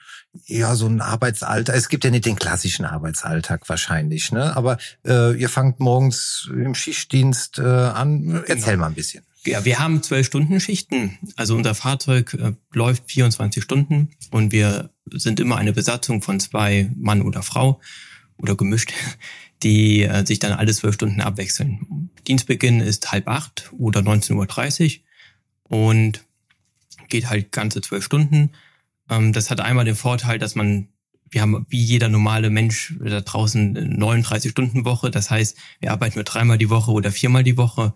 ja, 0.44 0.74
so 0.74 0.86
ein 0.86 1.00
Arbeitsalltag. 1.00 1.74
Es 1.74 1.88
gibt 1.88 2.04
ja 2.04 2.10
nicht 2.10 2.26
den 2.26 2.36
klassischen 2.36 2.84
Arbeitsalltag 2.84 3.68
wahrscheinlich, 3.68 4.30
ne? 4.30 4.54
Aber 4.56 4.76
äh, 5.06 5.34
ihr 5.34 5.48
fangt 5.48 5.80
morgens 5.80 6.48
im 6.52 6.74
Schichtdienst 6.74 7.58
äh, 7.58 7.62
an. 7.62 8.44
Erzähl 8.46 8.72
genau. 8.72 8.80
mal 8.82 8.86
ein 8.88 8.94
bisschen. 8.94 9.24
Ja, 9.44 9.64
wir 9.64 9.78
haben 9.78 10.02
zwölf 10.02 10.26
Stunden 10.26 10.60
Schichten. 10.60 11.18
Also 11.36 11.54
unser 11.54 11.74
Fahrzeug 11.74 12.34
äh, 12.34 12.52
läuft 12.72 13.10
24 13.10 13.62
Stunden 13.62 14.10
und 14.30 14.52
wir 14.52 14.90
sind 15.10 15.40
immer 15.40 15.56
eine 15.56 15.72
Besatzung 15.72 16.22
von 16.22 16.40
zwei 16.40 16.90
Mann 16.96 17.22
oder 17.22 17.42
Frau 17.42 17.80
oder 18.36 18.56
gemischt, 18.56 18.92
die 19.62 20.02
äh, 20.02 20.26
sich 20.26 20.38
dann 20.38 20.52
alle 20.52 20.72
zwölf 20.72 20.94
Stunden 20.94 21.20
abwechseln. 21.20 22.10
Dienstbeginn 22.26 22.80
ist 22.80 23.12
halb 23.12 23.28
acht 23.28 23.72
oder 23.78 24.00
19.30 24.00 25.00
Uhr 25.68 25.78
und 25.78 26.24
geht 27.08 27.30
halt 27.30 27.52
ganze 27.52 27.80
zwölf 27.80 28.04
Stunden. 28.04 28.50
Ähm, 29.08 29.32
das 29.32 29.50
hat 29.50 29.60
einmal 29.60 29.84
den 29.84 29.96
Vorteil, 29.96 30.38
dass 30.38 30.54
man 30.54 30.88
wir 31.30 31.42
haben 31.42 31.66
wie 31.68 31.82
jeder 31.82 32.08
normale 32.08 32.48
Mensch 32.48 32.94
da 33.00 33.20
draußen 33.20 33.72
39 33.72 34.50
Stunden 34.50 34.86
Woche. 34.86 35.10
Das 35.10 35.30
heißt, 35.30 35.58
wir 35.78 35.92
arbeiten 35.92 36.14
nur 36.14 36.24
dreimal 36.24 36.56
die 36.56 36.70
Woche 36.70 36.90
oder 36.90 37.12
viermal 37.12 37.44
die 37.44 37.58
Woche. 37.58 37.94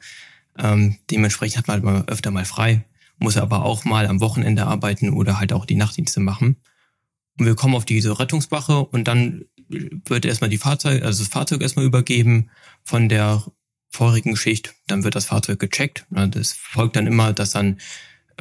Ähm, 0.59 0.99
dementsprechend 1.11 1.59
hat 1.59 1.69
man 1.69 1.75
halt 1.75 1.85
mal 1.85 2.05
öfter 2.07 2.31
mal 2.31 2.45
frei, 2.45 2.85
muss 3.19 3.37
aber 3.37 3.65
auch 3.65 3.85
mal 3.85 4.07
am 4.07 4.21
Wochenende 4.21 4.67
arbeiten 4.67 5.11
oder 5.11 5.39
halt 5.39 5.53
auch 5.53 5.65
die 5.65 5.77
Nachtdienste 5.77 6.21
machen. 6.21 6.57
Und 7.39 7.47
wir 7.47 7.55
kommen 7.55 7.75
auf 7.75 7.85
diese 7.85 8.19
Rettungswache 8.19 8.81
und 8.85 9.09
dann 9.09 9.45
wird 9.69 10.25
erstmal 10.25 10.51
die 10.51 10.59
Fahrzeug, 10.59 11.03
also 11.03 11.23
das 11.23 11.33
Fahrzeug 11.33 11.63
erstmal 11.63 11.87
übergeben 11.87 12.51
von 12.85 13.09
der 13.09 13.43
vorigen 13.89 14.37
Schicht. 14.37 14.75
Dann 14.87 15.05
wird 15.05 15.15
das 15.15 15.27
Fahrzeug 15.27 15.59
gecheckt. 15.59 16.07
Das 16.11 16.53
folgt 16.53 16.97
dann 16.97 17.07
immer, 17.07 17.33
dass 17.33 17.51
dann 17.51 17.79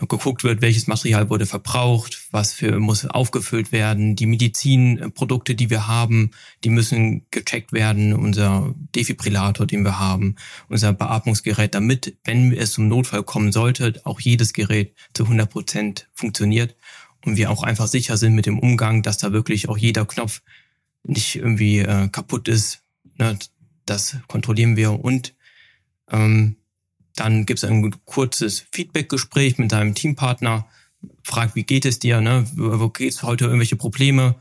geguckt 0.08 0.44
wird, 0.44 0.62
welches 0.62 0.88
Material 0.88 1.30
wurde 1.30 1.46
verbraucht, 1.46 2.28
was 2.32 2.54
für 2.54 2.80
muss 2.80 3.06
aufgefüllt 3.06 3.72
werden, 3.72 4.16
die 4.16 4.26
Medizinprodukte, 4.26 5.56
die 5.56 5.70
wir 5.70 5.88
haben, 5.88 6.32
die 6.64 6.70
müssen 6.70 7.26
gecheckt 7.32 7.74
werden, 7.74 8.14
unser 8.14 8.74
Defibrillator, 8.96 9.66
den 9.66 9.84
wir 9.84 10.00
haben, 10.00 10.36
unser 10.70 10.94
Beatmungsgerät, 10.94 11.76
damit, 11.76 12.18
wenn 12.24 12.54
es 12.54 12.74
zum 12.74 12.88
Notfall 12.88 13.24
kommen 13.24 13.52
sollte, 13.52 14.02
auch 14.04 14.20
jedes 14.20 14.54
Gerät 14.54 14.94
zu 15.14 15.24
100 15.24 15.50
Prozent 15.50 16.10
funktioniert 16.14 16.76
und 17.26 17.38
wir 17.38 17.52
auch 17.52 17.64
einfach 17.64 17.88
sicher 17.88 18.18
sind 18.18 18.34
mit 18.34 18.46
dem 18.46 18.60
Umgang, 18.60 19.04
dass 19.04 19.18
da 19.18 19.32
wirklich 19.32 19.70
auch 19.70 19.78
jeder 19.78 20.06
Knopf 20.06 20.42
nicht 21.04 21.36
irgendwie 21.36 21.80
äh, 21.80 22.08
kaputt 22.10 22.48
ist. 22.48 22.82
Ne? 23.18 23.38
Das 23.86 24.18
kontrollieren 24.28 24.76
wir 24.76 25.04
und 25.04 25.34
Ähm, 26.12 26.58
dann 27.16 27.46
gibt 27.46 27.64
es 27.64 27.70
ein 27.70 27.94
kurzes 28.06 28.66
Feedbackgespräch 28.72 29.58
mit 29.58 29.72
deinem 29.72 29.96
Teampartner, 29.96 30.68
fragt, 31.24 31.56
wie 31.56 31.64
geht 31.64 31.86
es 31.86 32.00
dir, 32.00 32.22
ne? 32.22 32.46
wo 32.56 32.90
geht 32.90 33.12
es 33.12 33.24
heute, 33.24 33.46
irgendwelche 33.46 33.76
Probleme, 33.76 34.36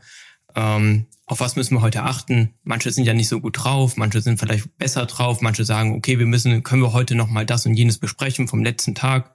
ähm, 0.55 1.07
auf 1.25 1.39
was 1.39 1.55
müssen 1.55 1.75
wir 1.75 1.81
heute 1.81 2.03
achten? 2.03 2.53
Manche 2.63 2.91
sind 2.91 3.05
ja 3.05 3.13
nicht 3.13 3.29
so 3.29 3.39
gut 3.39 3.63
drauf, 3.63 3.95
manche 3.95 4.21
sind 4.21 4.37
vielleicht 4.37 4.77
besser 4.77 5.05
drauf, 5.05 5.39
manche 5.39 5.63
sagen, 5.63 5.95
okay, 5.95 6.19
wir 6.19 6.25
müssen, 6.25 6.61
können 6.63 6.81
wir 6.81 6.91
heute 6.91 7.15
noch 7.15 7.29
mal 7.29 7.45
das 7.45 7.65
und 7.65 7.75
jenes 7.75 7.97
besprechen 7.99 8.49
vom 8.49 8.63
letzten 8.63 8.95
Tag. 8.95 9.33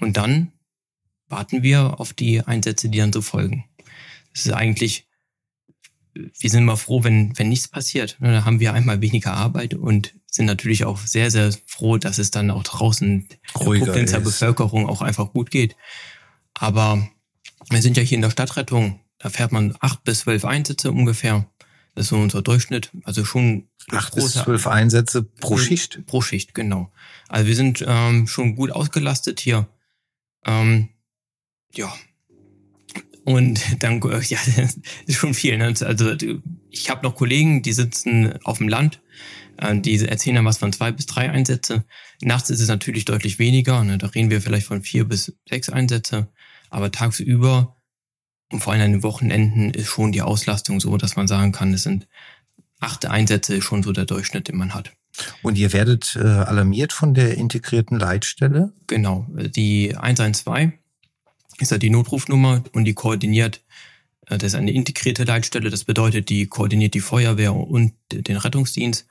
Und 0.00 0.18
dann 0.18 0.52
warten 1.28 1.62
wir 1.62 1.98
auf 1.98 2.12
die 2.12 2.42
Einsätze, 2.42 2.90
die 2.90 2.98
dann 2.98 3.12
so 3.12 3.22
folgen. 3.22 3.64
Das 4.34 4.44
ist 4.44 4.52
eigentlich, 4.52 5.06
wir 6.14 6.50
sind 6.50 6.62
immer 6.62 6.76
froh, 6.76 7.04
wenn, 7.04 7.36
wenn 7.38 7.48
nichts 7.48 7.68
passiert. 7.68 8.16
Da 8.20 8.44
haben 8.44 8.60
wir 8.60 8.72
einmal 8.72 9.00
weniger 9.00 9.34
Arbeit 9.34 9.74
und 9.74 10.14
sind 10.26 10.46
natürlich 10.46 10.84
auch 10.84 10.98
sehr, 10.98 11.30
sehr 11.30 11.52
froh, 11.66 11.98
dass 11.98 12.18
es 12.18 12.30
dann 12.30 12.50
auch 12.50 12.62
draußen 12.62 13.28
Ruhiger 13.58 13.84
der 13.84 13.94
Koblenzer 13.94 14.18
ist. 14.18 14.24
Bevölkerung 14.24 14.88
auch 14.88 15.02
einfach 15.02 15.32
gut 15.32 15.50
geht. 15.50 15.76
Aber 16.54 17.08
wir 17.70 17.82
sind 17.82 17.96
ja 17.96 18.02
hier 18.02 18.16
in 18.16 18.22
der 18.22 18.30
Stadtrettung 18.30 19.00
da 19.24 19.30
fährt 19.30 19.52
man 19.52 19.74
acht 19.80 20.04
bis 20.04 20.20
zwölf 20.20 20.44
Einsätze 20.44 20.92
ungefähr. 20.92 21.46
Das 21.94 22.04
ist 22.04 22.08
so 22.10 22.16
unser 22.16 22.42
Durchschnitt. 22.42 22.90
Also 23.04 23.24
schon 23.24 23.68
acht 23.90 24.14
bis 24.14 24.32
zwölf 24.32 24.66
Einsätze 24.66 25.22
pro 25.22 25.56
Schicht. 25.56 26.04
Pro 26.04 26.20
Schicht, 26.20 26.52
genau. 26.52 26.92
Also 27.28 27.46
wir 27.46 27.56
sind 27.56 27.82
ähm, 27.88 28.26
schon 28.26 28.54
gut 28.54 28.70
ausgelastet 28.70 29.40
hier. 29.40 29.66
Ähm, 30.44 30.90
ja. 31.72 31.90
Und 33.24 33.82
dann, 33.82 34.00
ja, 34.02 34.38
das 34.56 34.78
ist 35.06 35.16
schon 35.16 35.34
viel. 35.34 35.56
Ne? 35.56 35.74
Also 35.80 36.14
ich 36.70 36.90
habe 36.90 37.02
noch 37.02 37.16
Kollegen, 37.16 37.62
die 37.62 37.72
sitzen 37.72 38.38
auf 38.44 38.58
dem 38.58 38.68
Land, 38.68 39.00
äh, 39.56 39.78
die 39.78 39.98
erzählen 39.98 40.36
dann 40.36 40.44
was 40.44 40.58
von 40.58 40.72
zwei 40.72 40.92
bis 40.92 41.06
drei 41.06 41.30
Einsätze. 41.30 41.84
Nachts 42.20 42.50
ist 42.50 42.60
es 42.60 42.68
natürlich 42.68 43.06
deutlich 43.06 43.38
weniger. 43.38 43.82
Ne? 43.82 43.98
Da 43.98 44.08
reden 44.08 44.30
wir 44.30 44.42
vielleicht 44.42 44.66
von 44.66 44.82
vier 44.82 45.04
bis 45.04 45.34
sechs 45.48 45.70
Einsätze. 45.70 46.28
Aber 46.70 46.92
tagsüber 46.92 47.76
und 48.52 48.60
vor 48.60 48.72
allem 48.72 48.82
an 48.82 48.92
den 48.92 49.02
Wochenenden 49.02 49.70
ist 49.70 49.88
schon 49.88 50.12
die 50.12 50.22
Auslastung 50.22 50.80
so, 50.80 50.96
dass 50.96 51.16
man 51.16 51.26
sagen 51.26 51.52
kann, 51.52 51.72
es 51.72 51.84
sind 51.84 52.06
acht 52.80 53.06
Einsätze 53.06 53.62
schon 53.62 53.82
so 53.82 53.92
der 53.92 54.04
Durchschnitt, 54.04 54.48
den 54.48 54.56
man 54.56 54.74
hat. 54.74 54.92
Und 55.42 55.56
ihr 55.56 55.72
werdet 55.72 56.16
äh, 56.16 56.26
alarmiert 56.26 56.92
von 56.92 57.14
der 57.14 57.36
integrierten 57.38 57.98
Leitstelle? 57.98 58.72
Genau. 58.86 59.26
Die 59.30 59.96
112 59.96 60.72
ist 61.58 61.70
ja 61.70 61.78
die 61.78 61.90
Notrufnummer 61.90 62.62
und 62.72 62.84
die 62.84 62.94
koordiniert, 62.94 63.62
äh, 64.26 64.38
das 64.38 64.52
ist 64.52 64.54
eine 64.54 64.72
integrierte 64.72 65.24
Leitstelle, 65.24 65.70
das 65.70 65.84
bedeutet, 65.84 66.28
die 66.28 66.46
koordiniert 66.46 66.94
die 66.94 67.00
Feuerwehr 67.00 67.54
und 67.54 67.92
den 68.10 68.36
Rettungsdienst 68.36 69.06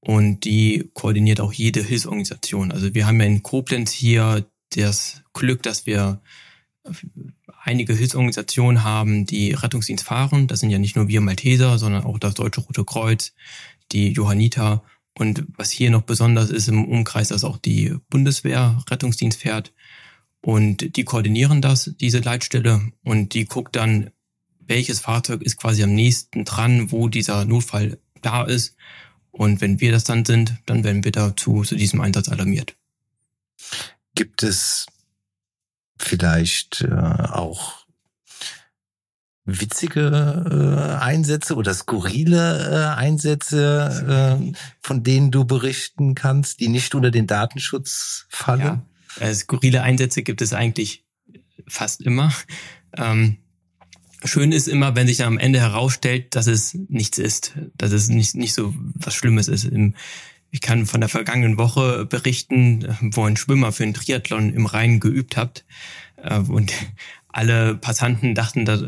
und 0.00 0.44
die 0.44 0.90
koordiniert 0.94 1.40
auch 1.40 1.52
jede 1.52 1.82
Hilfsorganisation. 1.82 2.72
Also 2.72 2.94
wir 2.94 3.06
haben 3.06 3.20
ja 3.20 3.26
in 3.26 3.42
Koblenz 3.42 3.90
hier 3.90 4.46
das 4.70 5.22
Glück, 5.32 5.62
dass 5.62 5.86
wir 5.86 6.20
einige 7.62 7.94
Hilfsorganisationen 7.94 8.84
haben, 8.84 9.24
die 9.24 9.52
Rettungsdienst 9.52 10.04
fahren. 10.04 10.46
Das 10.46 10.60
sind 10.60 10.70
ja 10.70 10.78
nicht 10.78 10.96
nur 10.96 11.08
wir 11.08 11.20
Malteser, 11.20 11.78
sondern 11.78 12.04
auch 12.04 12.18
das 12.18 12.34
Deutsche 12.34 12.60
Rote 12.60 12.84
Kreuz, 12.84 13.32
die 13.92 14.12
Johanniter. 14.12 14.82
Und 15.16 15.44
was 15.56 15.70
hier 15.70 15.90
noch 15.90 16.02
besonders 16.02 16.50
ist 16.50 16.68
im 16.68 16.84
Umkreis, 16.84 17.28
dass 17.28 17.44
auch 17.44 17.56
die 17.56 17.94
Bundeswehr 18.10 18.82
Rettungsdienst 18.90 19.40
fährt. 19.40 19.72
Und 20.44 20.96
die 20.96 21.04
koordinieren 21.04 21.62
das, 21.62 21.90
diese 21.98 22.18
Leitstelle. 22.18 22.92
Und 23.02 23.32
die 23.32 23.46
guckt 23.46 23.76
dann, 23.76 24.10
welches 24.60 25.00
Fahrzeug 25.00 25.40
ist 25.40 25.56
quasi 25.56 25.82
am 25.82 25.94
nächsten 25.94 26.44
dran, 26.44 26.92
wo 26.92 27.08
dieser 27.08 27.46
Notfall 27.46 27.98
da 28.20 28.44
ist. 28.44 28.76
Und 29.30 29.62
wenn 29.62 29.80
wir 29.80 29.90
das 29.90 30.04
dann 30.04 30.26
sind, 30.26 30.54
dann 30.66 30.84
werden 30.84 31.02
wir 31.02 31.12
dazu 31.12 31.62
zu 31.62 31.76
diesem 31.76 32.02
Einsatz 32.02 32.28
alarmiert. 32.28 32.74
Gibt 34.14 34.42
es 34.42 34.84
vielleicht 35.96 36.82
äh, 36.82 36.92
auch 36.92 37.86
witzige 39.46 40.98
äh, 41.00 41.02
Einsätze 41.02 41.56
oder 41.56 41.72
skurrile 41.72 42.70
äh, 42.70 42.98
Einsätze, 42.98 44.38
äh, 44.42 44.52
von 44.82 45.02
denen 45.02 45.30
du 45.30 45.46
berichten 45.46 46.14
kannst, 46.14 46.60
die 46.60 46.68
nicht 46.68 46.94
unter 46.94 47.10
den 47.10 47.26
Datenschutz 47.26 48.26
fallen? 48.28 48.60
Ja, 48.60 48.82
äh, 49.20 49.34
skurrile 49.34 49.82
Einsätze 49.82 50.22
gibt 50.22 50.42
es 50.42 50.52
eigentlich 50.52 51.04
fast 51.66 52.02
immer. 52.02 52.32
Ähm, 52.96 53.38
schön 54.24 54.52
ist 54.52 54.68
immer, 54.68 54.94
wenn 54.96 55.06
sich 55.06 55.24
am 55.24 55.38
Ende 55.38 55.60
herausstellt, 55.60 56.34
dass 56.34 56.46
es 56.46 56.74
nichts 56.88 57.18
ist, 57.18 57.54
dass 57.76 57.92
es 57.92 58.08
nicht, 58.08 58.34
nicht 58.34 58.54
so 58.54 58.74
was 58.94 59.14
Schlimmes 59.14 59.48
ist. 59.48 59.64
Im, 59.64 59.94
ich 60.50 60.60
kann 60.60 60.86
von 60.86 61.00
der 61.00 61.08
vergangenen 61.08 61.58
Woche 61.58 62.06
berichten, 62.06 62.96
wo 63.00 63.24
ein 63.24 63.36
Schwimmer 63.36 63.72
für 63.72 63.82
einen 63.82 63.94
Triathlon 63.94 64.52
im 64.52 64.66
Rhein 64.66 65.00
geübt 65.00 65.36
hat. 65.36 65.64
Äh, 66.16 66.38
und 66.38 66.72
alle 67.34 67.74
Passanten 67.74 68.36
dachten 68.36 68.64
da 68.64 68.78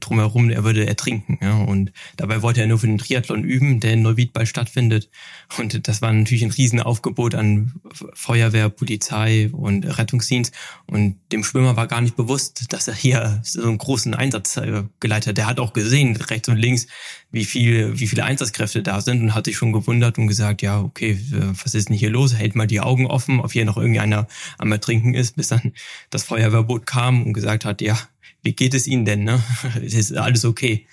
drumherum, 0.00 0.48
er 0.48 0.64
würde 0.64 0.86
ertrinken. 0.86 1.38
Ja. 1.42 1.58
Und 1.58 1.92
dabei 2.16 2.40
wollte 2.40 2.62
er 2.62 2.66
nur 2.66 2.78
für 2.78 2.86
den 2.86 2.96
Triathlon 2.96 3.44
üben, 3.44 3.78
der 3.78 3.92
in 3.92 4.00
Neuwied 4.00 4.32
bald 4.32 4.48
stattfindet. 4.48 5.10
Und 5.58 5.86
das 5.86 6.00
war 6.00 6.10
natürlich 6.10 6.42
ein 6.42 6.50
Riesenaufgebot 6.50 7.34
an 7.34 7.74
Feuerwehr, 8.14 8.70
Polizei 8.70 9.50
und 9.52 9.84
Rettungsdienst. 9.84 10.54
Und 10.86 11.18
dem 11.30 11.44
Schwimmer 11.44 11.76
war 11.76 11.86
gar 11.88 12.00
nicht 12.00 12.16
bewusst, 12.16 12.72
dass 12.72 12.88
er 12.88 12.94
hier 12.94 13.40
so 13.44 13.62
einen 13.62 13.76
großen 13.76 14.14
Einsatz 14.14 14.56
äh, 14.56 14.84
geleitet 14.98 15.28
hat. 15.28 15.36
Der 15.36 15.46
hat 15.46 15.60
auch 15.60 15.74
gesehen, 15.74 16.16
rechts 16.16 16.48
und 16.48 16.56
links, 16.56 16.86
wie 17.32 17.44
viel, 17.44 17.98
wie 17.98 18.06
viele 18.06 18.24
Einsatzkräfte 18.24 18.82
da 18.82 19.00
sind 19.00 19.22
und 19.22 19.34
hat 19.34 19.44
sich 19.44 19.56
schon 19.56 19.72
gewundert 19.72 20.18
und 20.18 20.26
gesagt, 20.26 20.62
ja, 20.62 20.80
okay, 20.80 21.18
was 21.62 21.74
ist 21.74 21.88
denn 21.88 21.96
hier 21.96 22.10
los? 22.10 22.34
Hält 22.34 22.56
mal 22.56 22.66
die 22.66 22.80
Augen 22.80 23.06
offen, 23.06 23.40
ob 23.40 23.52
hier 23.52 23.64
noch 23.64 23.76
irgendeiner 23.76 24.26
am 24.58 24.72
Ertrinken 24.72 25.14
ist, 25.14 25.36
bis 25.36 25.48
dann 25.48 25.72
das 26.10 26.24
Feuerwehrboot 26.24 26.86
kam 26.86 27.24
und 27.24 27.32
gesagt 27.32 27.64
hat, 27.64 27.80
ja, 27.80 27.98
wie 28.42 28.52
geht 28.52 28.74
es 28.74 28.86
Ihnen 28.86 29.04
denn? 29.04 29.24
Ne? 29.24 29.42
Es 29.82 29.94
ist 29.94 30.16
alles 30.16 30.44
okay. 30.44 30.86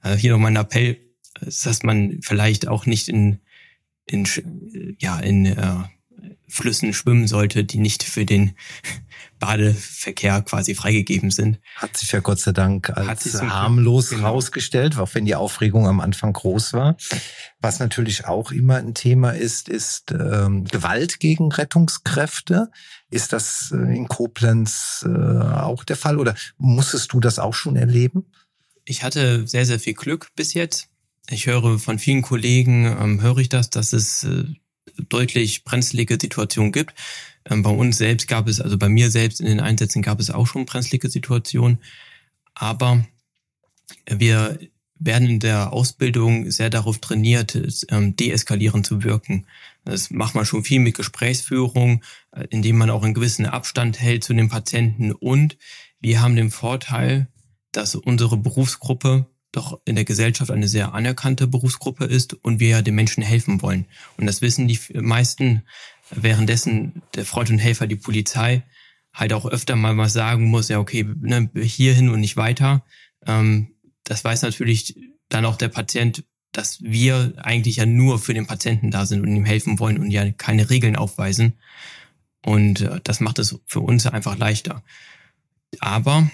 Also 0.00 0.18
hier 0.18 0.32
noch 0.32 0.38
mein 0.38 0.56
Appell, 0.56 0.98
dass 1.40 1.82
man 1.82 2.18
vielleicht 2.22 2.68
auch 2.68 2.86
nicht 2.86 3.08
in, 3.08 3.38
in 4.06 4.26
ja 4.98 5.18
in 5.18 5.46
äh, 5.46 5.74
Flüssen 6.48 6.94
schwimmen 6.94 7.28
sollte, 7.28 7.64
die 7.64 7.78
nicht 7.78 8.02
für 8.02 8.24
den 8.24 8.52
Badeverkehr 9.38 10.42
quasi 10.42 10.74
freigegeben 10.74 11.30
sind. 11.30 11.60
Hat 11.76 11.96
sich 11.96 12.10
ja 12.10 12.20
Gott 12.20 12.40
sei 12.40 12.52
Dank 12.52 12.90
als 12.90 13.40
harmlos 13.40 14.10
genau. 14.10 14.22
herausgestellt, 14.22 14.98
auch 14.98 15.14
wenn 15.14 15.26
die 15.26 15.36
Aufregung 15.36 15.86
am 15.86 16.00
Anfang 16.00 16.32
groß 16.32 16.72
war. 16.72 16.96
Was 17.60 17.78
natürlich 17.78 18.26
auch 18.26 18.50
immer 18.50 18.76
ein 18.76 18.94
Thema 18.94 19.30
ist, 19.30 19.68
ist 19.68 20.10
ähm, 20.10 20.64
Gewalt 20.64 21.20
gegen 21.20 21.52
Rettungskräfte. 21.52 22.70
Ist 23.10 23.32
das 23.32 23.72
äh, 23.72 23.76
in 23.76 24.08
Koblenz 24.08 25.04
äh, 25.06 25.08
auch 25.08 25.84
der 25.84 25.96
Fall 25.96 26.18
oder 26.18 26.34
musstest 26.56 27.12
du 27.12 27.20
das 27.20 27.38
auch 27.38 27.54
schon 27.54 27.76
erleben? 27.76 28.26
Ich 28.84 29.02
hatte 29.02 29.46
sehr, 29.46 29.66
sehr 29.66 29.78
viel 29.78 29.94
Glück 29.94 30.28
bis 30.34 30.54
jetzt. 30.54 30.88
Ich 31.30 31.46
höre 31.46 31.78
von 31.78 31.98
vielen 31.98 32.22
Kollegen, 32.22 32.86
ähm, 32.86 33.20
höre 33.20 33.38
ich 33.38 33.50
das, 33.50 33.68
dass 33.68 33.92
es 33.92 34.24
äh, 34.24 34.44
deutlich 35.08 35.64
brenzlige 35.64 36.18
Situationen 36.20 36.72
gibt. 36.72 36.94
Ähm, 37.44 37.62
bei 37.62 37.70
uns 37.70 37.98
selbst 37.98 38.28
gab 38.28 38.48
es, 38.48 38.60
also 38.60 38.78
bei 38.78 38.88
mir 38.88 39.10
selbst 39.10 39.40
in 39.40 39.46
den 39.46 39.60
Einsätzen 39.60 40.02
gab 40.02 40.20
es 40.20 40.30
auch 40.30 40.46
schon 40.46 40.66
brenzlige 40.66 41.08
Situationen. 41.08 41.78
Aber 42.54 43.04
wir 44.06 44.58
werden 44.98 45.28
in 45.28 45.40
der 45.40 45.72
Ausbildung 45.72 46.50
sehr 46.50 46.70
darauf 46.70 46.98
trainiert, 46.98 47.58
ähm, 47.90 48.16
deeskalierend 48.16 48.86
zu 48.86 49.04
wirken. 49.04 49.46
Das 49.84 50.10
macht 50.10 50.34
man 50.34 50.44
schon 50.44 50.64
viel 50.64 50.80
mit 50.80 50.96
Gesprächsführung, 50.96 52.02
äh, 52.32 52.46
indem 52.50 52.78
man 52.78 52.90
auch 52.90 53.04
einen 53.04 53.14
gewissen 53.14 53.46
Abstand 53.46 54.00
hält 54.00 54.24
zu 54.24 54.34
den 54.34 54.48
Patienten. 54.48 55.12
Und 55.12 55.56
wir 56.00 56.20
haben 56.20 56.36
den 56.36 56.50
Vorteil, 56.50 57.28
dass 57.72 57.94
unsere 57.94 58.36
Berufsgruppe 58.36 59.26
doch 59.52 59.80
in 59.84 59.94
der 59.94 60.04
Gesellschaft 60.04 60.50
eine 60.50 60.68
sehr 60.68 60.94
anerkannte 60.94 61.46
Berufsgruppe 61.46 62.04
ist 62.04 62.34
und 62.34 62.60
wir 62.60 62.68
ja 62.68 62.82
den 62.82 62.94
Menschen 62.94 63.22
helfen 63.22 63.62
wollen. 63.62 63.86
Und 64.16 64.26
das 64.26 64.42
wissen 64.42 64.68
die 64.68 64.78
meisten, 64.94 65.62
währenddessen 66.10 67.02
der 67.14 67.24
Freund 67.24 67.50
und 67.50 67.58
Helfer, 67.58 67.86
die 67.86 67.96
Polizei, 67.96 68.62
halt 69.14 69.32
auch 69.32 69.46
öfter 69.46 69.74
mal 69.76 69.96
was 69.96 70.12
sagen 70.12 70.46
muss, 70.46 70.68
ja, 70.68 70.78
okay, 70.78 71.06
ne, 71.20 71.50
hierhin 71.54 72.08
und 72.10 72.20
nicht 72.20 72.36
weiter. 72.36 72.84
Ähm, 73.26 73.74
das 74.04 74.24
weiß 74.24 74.42
natürlich 74.42 74.96
dann 75.28 75.44
auch 75.44 75.56
der 75.56 75.68
Patient, 75.68 76.24
dass 76.52 76.82
wir 76.82 77.34
eigentlich 77.38 77.76
ja 77.76 77.86
nur 77.86 78.18
für 78.18 78.34
den 78.34 78.46
Patienten 78.46 78.90
da 78.90 79.06
sind 79.06 79.22
und 79.22 79.34
ihm 79.34 79.44
helfen 79.44 79.78
wollen 79.78 79.98
und 79.98 80.10
ja 80.10 80.30
keine 80.30 80.70
Regeln 80.70 80.96
aufweisen. 80.96 81.58
Und 82.44 82.82
äh, 82.82 83.00
das 83.02 83.20
macht 83.20 83.38
es 83.38 83.58
für 83.66 83.80
uns 83.80 84.06
einfach 84.06 84.38
leichter. 84.38 84.82
Aber 85.80 86.30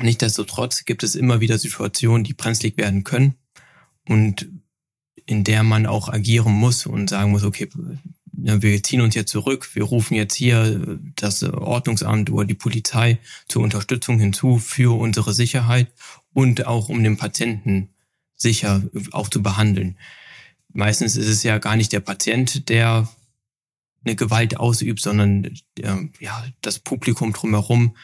Nichtsdestotrotz 0.00 0.84
gibt 0.84 1.02
es 1.02 1.14
immer 1.14 1.40
wieder 1.40 1.58
Situationen, 1.58 2.24
die 2.24 2.34
brenzlig 2.34 2.76
werden 2.76 3.04
können 3.04 3.34
und 4.08 4.48
in 5.26 5.44
der 5.44 5.62
man 5.62 5.86
auch 5.86 6.08
agieren 6.08 6.52
muss 6.52 6.86
und 6.86 7.10
sagen 7.10 7.30
muss, 7.30 7.44
okay, 7.44 7.68
wir 8.32 8.82
ziehen 8.82 9.02
uns 9.02 9.14
jetzt 9.14 9.30
zurück, 9.30 9.68
wir 9.74 9.84
rufen 9.84 10.14
jetzt 10.14 10.34
hier 10.34 10.98
das 11.16 11.42
Ordnungsamt 11.42 12.30
oder 12.30 12.46
die 12.46 12.54
Polizei 12.54 13.18
zur 13.46 13.62
Unterstützung 13.62 14.18
hinzu 14.18 14.58
für 14.58 14.98
unsere 14.98 15.34
Sicherheit 15.34 15.92
und 16.32 16.66
auch 16.66 16.88
um 16.88 17.02
den 17.04 17.18
Patienten 17.18 17.90
sicher 18.34 18.82
auch 19.12 19.28
zu 19.28 19.42
behandeln. 19.42 19.96
Meistens 20.72 21.16
ist 21.16 21.28
es 21.28 21.42
ja 21.42 21.58
gar 21.58 21.76
nicht 21.76 21.92
der 21.92 22.00
Patient, 22.00 22.68
der 22.68 23.08
eine 24.04 24.16
Gewalt 24.16 24.56
ausübt, 24.56 25.00
sondern 25.00 25.54
ja 25.78 26.44
das 26.62 26.78
Publikum 26.78 27.32
drumherum 27.32 27.96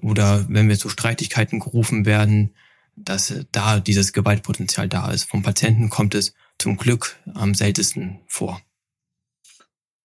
oder 0.00 0.46
wenn 0.48 0.68
wir 0.68 0.78
zu 0.78 0.88
Streitigkeiten 0.88 1.60
gerufen 1.60 2.06
werden, 2.06 2.54
dass 2.96 3.34
da 3.52 3.80
dieses 3.80 4.12
Gewaltpotenzial 4.12 4.88
da 4.88 5.10
ist. 5.10 5.24
Vom 5.24 5.42
Patienten 5.42 5.90
kommt 5.90 6.14
es 6.14 6.34
zum 6.58 6.76
Glück 6.76 7.16
am 7.34 7.54
seltensten 7.54 8.20
vor. 8.26 8.60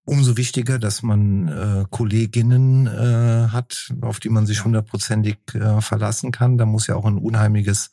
Umso 0.05 0.37
wichtiger, 0.37 0.79
dass 0.79 1.03
man 1.03 1.49
äh, 1.49 1.85
Kolleginnen 1.89 2.87
äh, 2.87 3.49
hat, 3.49 3.91
auf 3.99 4.21
die 4.21 4.29
man 4.29 4.45
sich 4.45 4.63
hundertprozentig 4.63 5.37
äh, 5.53 5.81
verlassen 5.81 6.31
kann. 6.31 6.57
Da 6.57 6.65
muss 6.65 6.87
ja 6.87 6.95
auch 6.95 7.05
ein 7.05 7.17
unheimliches 7.17 7.91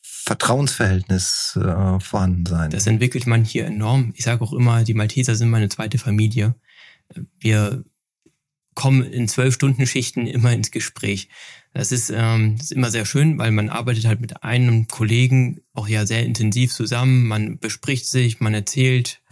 Vertrauensverhältnis 0.00 1.58
äh, 1.60 1.98
vorhanden 1.98 2.46
sein. 2.46 2.70
Das 2.70 2.86
entwickelt 2.86 3.26
man 3.26 3.44
hier 3.44 3.66
enorm. 3.66 4.12
Ich 4.16 4.24
sage 4.24 4.42
auch 4.42 4.52
immer, 4.52 4.84
die 4.84 4.94
Malteser 4.94 5.34
sind 5.34 5.50
meine 5.50 5.68
zweite 5.68 5.98
Familie. 5.98 6.54
Wir 7.40 7.82
kommen 8.74 9.02
in 9.02 9.28
zwölf 9.28 9.54
Stunden 9.54 9.86
Schichten 9.86 10.26
immer 10.26 10.52
ins 10.52 10.70
Gespräch. 10.70 11.28
Das 11.74 11.92
ist, 11.92 12.10
ähm, 12.10 12.56
das 12.56 12.66
ist 12.66 12.72
immer 12.72 12.90
sehr 12.90 13.06
schön, 13.06 13.38
weil 13.38 13.50
man 13.50 13.70
arbeitet 13.70 14.06
halt 14.06 14.20
mit 14.20 14.42
einem 14.42 14.88
Kollegen 14.88 15.60
auch 15.72 15.88
ja 15.88 16.06
sehr 16.06 16.24
intensiv 16.24 16.72
zusammen. 16.72 17.26
Man 17.26 17.58
bespricht 17.58 18.06
sich, 18.06 18.40
man 18.40 18.54
erzählt 18.54 19.22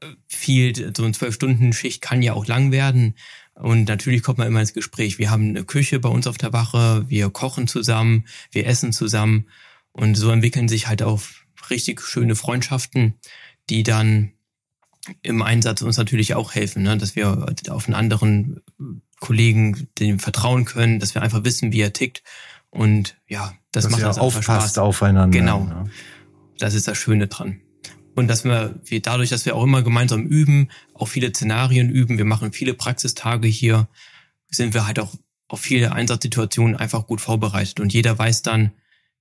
äh, 0.00 0.06
viel. 0.26 0.92
So 0.96 1.04
eine 1.04 1.12
zwölf 1.12 1.34
Stunden 1.34 1.72
Schicht 1.72 2.00
kann 2.00 2.22
ja 2.22 2.32
auch 2.32 2.46
lang 2.46 2.72
werden. 2.72 3.14
Und 3.54 3.88
natürlich 3.88 4.22
kommt 4.22 4.38
man 4.38 4.48
immer 4.48 4.60
ins 4.60 4.72
Gespräch. 4.72 5.18
Wir 5.18 5.30
haben 5.30 5.50
eine 5.50 5.64
Küche 5.64 6.00
bei 6.00 6.08
uns 6.08 6.26
auf 6.26 6.38
der 6.38 6.52
Wache, 6.52 7.04
wir 7.08 7.30
kochen 7.30 7.68
zusammen, 7.68 8.26
wir 8.50 8.66
essen 8.66 8.92
zusammen. 8.92 9.48
Und 9.92 10.14
so 10.14 10.30
entwickeln 10.30 10.68
sich 10.68 10.88
halt 10.88 11.02
auch 11.02 11.20
richtig 11.68 12.00
schöne 12.00 12.36
Freundschaften, 12.36 13.14
die 13.68 13.82
dann 13.82 14.32
im 15.22 15.42
Einsatz 15.42 15.82
uns 15.82 15.96
natürlich 15.96 16.34
auch 16.34 16.54
helfen, 16.54 16.82
ne? 16.82 16.96
dass 16.96 17.16
wir 17.16 17.46
auf 17.68 17.86
einen 17.86 17.94
anderen 17.94 18.60
Kollegen 19.18 19.88
dem 19.98 20.18
vertrauen 20.18 20.64
können, 20.64 21.00
dass 21.00 21.14
wir 21.14 21.22
einfach 21.22 21.44
wissen, 21.44 21.72
wie 21.72 21.80
er 21.80 21.92
tickt. 21.92 22.22
Und 22.70 23.16
ja, 23.26 23.54
das 23.72 23.84
dass 23.84 23.92
macht 23.92 24.04
uns 24.04 24.18
aufpasst 24.18 24.44
Spaß. 24.44 24.78
aufeinander. 24.78 25.36
Genau. 25.36 25.66
Ja. 25.68 25.84
Das 26.58 26.74
ist 26.74 26.86
das 26.86 26.98
Schöne 26.98 27.26
dran. 27.26 27.60
Und 28.14 28.28
dass 28.28 28.44
wir, 28.44 28.78
wir 28.84 29.00
dadurch, 29.00 29.30
dass 29.30 29.46
wir 29.46 29.56
auch 29.56 29.64
immer 29.64 29.82
gemeinsam 29.82 30.26
üben, 30.26 30.68
auch 30.94 31.08
viele 31.08 31.30
Szenarien 31.30 31.90
üben, 31.90 32.18
wir 32.18 32.24
machen 32.24 32.52
viele 32.52 32.74
Praxistage 32.74 33.48
hier, 33.48 33.88
sind 34.50 34.74
wir 34.74 34.86
halt 34.86 34.98
auch 34.98 35.14
auf 35.48 35.60
viele 35.60 35.92
Einsatzsituationen 35.92 36.76
einfach 36.76 37.06
gut 37.06 37.20
vorbereitet. 37.20 37.80
Und 37.80 37.92
jeder 37.92 38.18
weiß 38.18 38.42
dann, 38.42 38.72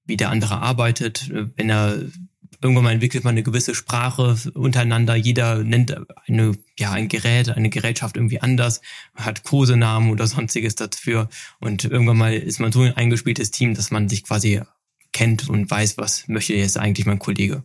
wie 0.05 0.17
der 0.17 0.29
andere 0.29 0.59
arbeitet. 0.59 1.31
Wenn 1.55 1.69
er 1.69 1.97
irgendwann 2.61 2.83
mal 2.83 2.91
entwickelt 2.91 3.23
man 3.23 3.31
eine 3.31 3.43
gewisse 3.43 3.75
Sprache 3.75 4.35
untereinander. 4.53 5.15
Jeder 5.15 5.63
nennt 5.63 5.95
eine, 6.27 6.57
ja, 6.77 6.91
ein 6.91 7.07
Gerät, 7.07 7.49
eine 7.49 7.69
Gerätschaft 7.69 8.17
irgendwie 8.17 8.41
anders, 8.41 8.81
hat 9.15 9.43
Kosenamen 9.43 10.11
oder 10.11 10.27
sonstiges 10.27 10.75
dafür. 10.75 11.29
Und 11.59 11.85
irgendwann 11.85 12.17
mal 12.17 12.33
ist 12.33 12.59
man 12.59 12.71
so 12.71 12.81
ein 12.81 12.95
eingespieltes 12.95 13.51
Team, 13.51 13.73
dass 13.73 13.91
man 13.91 14.09
sich 14.09 14.23
quasi 14.23 14.61
kennt 15.11 15.49
und 15.49 15.69
weiß, 15.69 15.97
was 15.97 16.27
möchte 16.27 16.53
jetzt 16.53 16.77
eigentlich 16.77 17.05
mein 17.05 17.19
Kollege. 17.19 17.63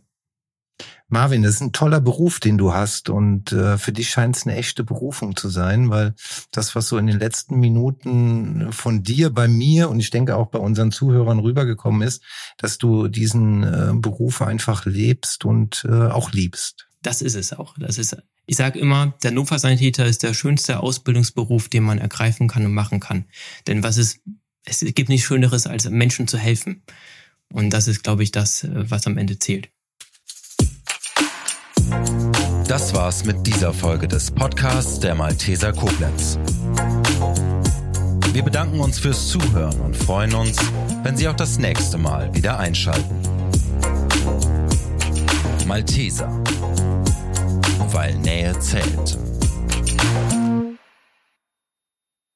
Marvin, 1.15 1.45
das 1.45 1.55
ist 1.55 1.61
ein 1.61 1.73
toller 1.73 2.01
Beruf, 2.01 2.41
den 2.41 2.59
du 2.59 2.75
hast 2.75 3.09
und 3.09 3.53
äh, 3.53 3.79
für 3.79 3.93
dich 3.93 4.11
scheint 4.11 4.37
es 4.37 4.47
eine 4.47 4.57
echte 4.57 4.83
Berufung 4.83 5.37
zu 5.37 5.49
sein, 5.49 5.89
weil 5.89 6.15
das, 6.51 6.75
was 6.75 6.89
so 6.89 6.99
in 6.99 7.07
den 7.07 7.21
letzten 7.21 7.61
Minuten 7.61 8.73
von 8.73 9.05
dir 9.05 9.31
bei 9.31 9.47
mir 9.47 9.91
und 9.91 10.01
ich 10.01 10.11
denke 10.11 10.35
auch 10.35 10.49
bei 10.49 10.59
unseren 10.59 10.91
Zuhörern 10.91 11.39
rübergekommen 11.39 12.03
ist, 12.03 12.25
dass 12.59 12.79
du 12.79 13.07
diesen 13.07 13.63
äh, 13.63 13.93
Beruf 13.95 14.43
einfach 14.43 14.87
lebst 14.87 15.45
und 15.45 15.87
äh, 15.89 16.09
auch 16.09 16.33
liebst. 16.33 16.89
Das 17.01 17.23
ist 17.23 17.37
es 17.37 17.53
auch. 17.53 17.77
Das 17.79 17.97
ist, 17.97 18.17
ich 18.47 18.57
sage 18.57 18.81
immer, 18.81 19.15
der 19.23 19.31
Notfallsanitäter 19.31 20.07
ist 20.07 20.25
der 20.25 20.35
schönste 20.35 20.81
Ausbildungsberuf, 20.81 21.69
den 21.69 21.85
man 21.85 21.99
ergreifen 21.99 22.49
kann 22.49 22.67
und 22.67 22.75
machen 22.75 22.99
kann. 22.99 23.27
Denn 23.69 23.85
was 23.85 23.99
ist, 23.99 24.19
es 24.65 24.81
gibt 24.81 25.09
nichts 25.09 25.29
Schöneres, 25.29 25.69
als 25.69 25.89
Menschen 25.89 26.27
zu 26.27 26.39
helfen. 26.39 26.83
Und 27.53 27.71
das 27.71 27.87
ist, 27.87 28.03
glaube 28.03 28.25
ich, 28.25 28.33
das, 28.33 28.65
äh, 28.65 28.91
was 28.91 29.07
am 29.07 29.17
Ende 29.17 29.39
zählt. 29.39 29.69
Das 32.67 32.95
war's 32.95 33.25
mit 33.25 33.47
dieser 33.47 33.73
Folge 33.73 34.09
des 34.09 34.31
Podcasts 34.31 35.01
der 35.01 35.15
Malteser 35.15 35.73
Koblenz. 35.73 36.39
Wir 38.33 38.43
bedanken 38.43 38.81
uns 38.81 38.99
fürs 38.99 39.29
Zuhören 39.29 39.81
und 39.81 39.97
freuen 39.97 40.35
uns, 40.35 40.57
wenn 41.03 41.17
Sie 41.17 41.29
auch 41.29 41.37
das 41.37 41.59
nächste 41.59 41.99
Mal 41.99 42.35
wieder 42.35 42.59
einschalten. 42.59 43.15
Malteser, 45.67 46.29
weil 47.93 48.15
Nähe 48.17 48.59
zählt. 48.59 49.19